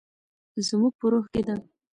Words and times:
زموږ 0.67 0.93
په 0.99 1.05
روح 1.11 1.25
کې 1.33 1.41
ده. 1.47 1.55